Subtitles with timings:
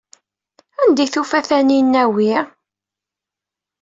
[0.81, 2.29] Anda ay d-tufa Taninna wi?